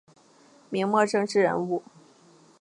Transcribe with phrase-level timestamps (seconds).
[0.71, 1.83] 明末政治人物。